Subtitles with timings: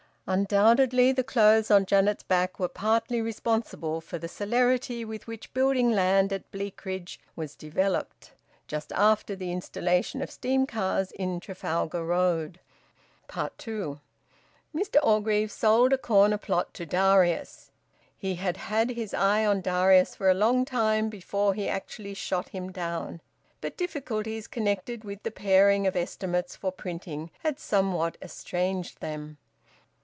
[0.27, 5.91] Undoubtedly the clothes on Janet's back were partly responsible for the celerity with which building
[5.91, 8.29] land at Bleakridge was `developed,'
[8.65, 12.61] just after the installation of steam cars in Trafalgar Road.
[13.57, 13.99] TWO.
[14.73, 17.71] Mr Orgreave sold a corner plot to Darius.
[18.15, 22.49] He had had his eye on Darius for a long time before he actually shot
[22.49, 23.19] him down;
[23.59, 29.37] but difficulties connected with the paring of estimates for printing had somewhat estranged them.